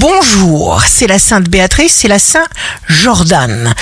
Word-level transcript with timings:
Bonjour, 0.00 0.82
c'est 0.88 1.06
la 1.06 1.18
Sainte 1.18 1.50
Béatrice, 1.50 1.92
c'est 1.92 2.08
la 2.08 2.18
Saint 2.18 2.46
Jordan. 2.88 3.74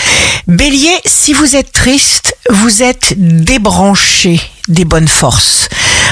Bélier, 0.48 0.98
si 1.06 1.33
vous 1.33 1.54
êtes 1.54 1.71
triste, 1.71 2.34
vous 2.50 2.83
êtes 2.83 3.14
débranché 3.17 4.41
des 4.67 4.85
bonnes 4.85 5.07
forces. 5.07 5.69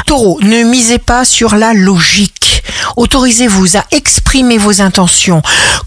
Taureau, 0.07 0.39
ne 0.43 0.63
misez 0.63 0.99
pas 0.99 1.25
sur 1.25 1.57
la 1.57 1.75
logique. 1.75 2.63
Autorisez-vous 2.97 3.77
à 3.77 3.85
exprimer 3.91 4.59
vos 4.59 4.81
intentions. 4.81 5.43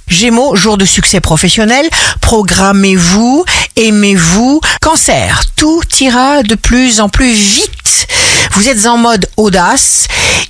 Gémeaux, 0.09 0.53
jour 0.53 0.77
de 0.77 0.83
succès 0.83 1.21
professionnel, 1.21 1.89
programmez-vous, 2.19 3.45
aimez-vous. 3.77 4.59
Cancer, 4.81 5.43
tout 5.55 5.81
ira 6.01 6.43
de 6.43 6.55
plus 6.55 6.99
en 6.99 7.07
plus 7.07 7.31
vite. 7.31 8.07
Vous 8.51 8.67
êtes 8.67 8.85
en 8.85 8.97
mode 8.97 9.29
audace, 9.37 10.07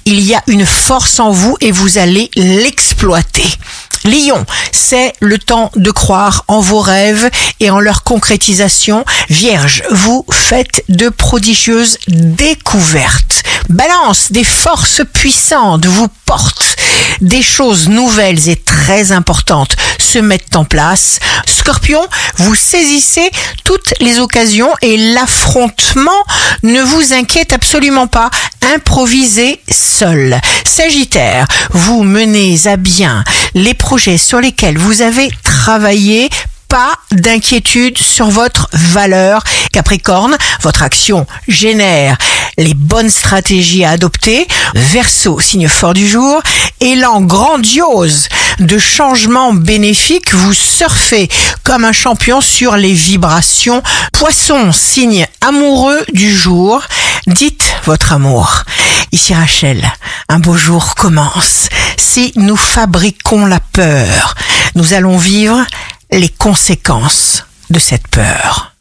il 0.10 0.22
y 0.22 0.34
a 0.34 0.42
une 0.48 0.66
force 0.66 1.20
en 1.20 1.30
vous 1.30 1.56
et 1.62 1.72
vous 1.72 2.00
allez 2.00 2.32
l'exploiter. 2.36 3.46
Lion, 4.06 4.44
c'est 4.72 5.14
le 5.20 5.38
temps 5.38 5.70
de 5.76 5.92
croire 5.92 6.46
en 6.48 6.62
vos 6.62 6.80
rêves 6.80 7.30
et 7.60 7.70
en 7.70 7.80
leur 7.80 8.02
concrétisation. 8.02 9.06
Vierge, 9.30 9.84
vous 9.92 10.26
faites 10.32 10.84
de 10.90 11.10
prodigieuses 11.10 12.00
découvertes. 12.08 13.44
Balance, 13.70 14.32
des 14.32 14.44
forces 14.44 15.04
puissantes 15.14 15.86
vous 15.86 16.08
portent. 16.26 16.76
Des 17.22 17.44
choses 17.44 17.88
nouvelles 17.88 18.50
et 18.50 18.56
très 18.56 19.12
importantes 19.12 19.76
se 20.00 20.18
mettent 20.18 20.56
en 20.56 20.66
place. 20.66 21.20
Scorpion, 21.46 22.02
vous 22.38 22.56
saisissez 22.56 23.30
toutes 23.64 23.94
les 24.00 24.20
occasions 24.20 24.74
et 24.82 24.98
l'affrontement 25.14 26.24
ne 26.64 26.82
vous 26.82 27.14
inquiète 27.14 27.54
absolument 27.54 28.08
pas. 28.08 28.32
Improvisez 28.76 29.60
seul. 29.68 30.40
Sagittaire, 30.64 31.48
vous 31.72 32.04
menez 32.04 32.68
à 32.68 32.78
bien 32.78 33.24
les 33.56 33.74
projets 33.74 34.20
sur 34.20 34.40
lesquels 34.40 34.78
vous 34.78 35.02
avez 35.02 35.32
travaillé 35.44 36.30
pas 36.68 36.94
d'inquiétude 37.12 37.98
sur 37.98 38.30
votre 38.30 38.70
valeur. 38.74 39.44
Capricorne, 39.74 40.38
votre 40.62 40.84
action 40.84 41.26
génère 41.48 42.16
les 42.60 42.74
bonnes 42.74 43.10
stratégies 43.10 43.86
à 43.86 43.92
adopter. 43.92 44.48
Verseau, 44.76 45.40
signe 45.40 45.68
fort 45.68 45.94
du 45.94 46.08
jour, 46.08 46.42
élan 46.80 47.22
grandiose 47.22 48.28
de 48.60 48.78
changement 48.78 49.54
bénéfique, 49.54 50.34
vous 50.34 50.54
surfez 50.54 51.30
comme 51.64 51.86
un 51.86 51.94
champion 51.94 52.42
sur 52.42 52.76
les 52.76 52.94
vibrations. 52.94 53.82
Poisson, 54.12 54.72
signe 54.74 55.26
amoureux 55.42 56.04
du 56.12 56.36
jour, 56.36 56.84
dites 57.28 57.76
votre 57.86 58.14
amour. 58.14 58.64
Ici 59.12 59.34
Rachel, 59.34 59.90
un 60.28 60.40
beau 60.40 60.56
jour 60.56 60.96
commence. 60.96 61.70
Si 61.98 62.32
nous 62.36 62.56
fabriquons 62.56 63.46
la 63.46 63.60
peur, 63.60 64.36
nous 64.76 64.94
allons 64.94 65.18
vivre 65.18 65.66
les 66.12 66.30
conséquences 66.30 67.46
de 67.70 67.80
cette 67.80 68.08
peur. 68.08 68.74